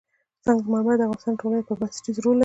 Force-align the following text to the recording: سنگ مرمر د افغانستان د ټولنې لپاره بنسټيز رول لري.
سنگ 0.45 0.61
مرمر 0.71 0.95
د 0.99 1.01
افغانستان 1.05 1.33
د 1.35 1.39
ټولنې 1.41 1.59
لپاره 1.61 1.79
بنسټيز 1.79 2.15
رول 2.23 2.35
لري. 2.37 2.39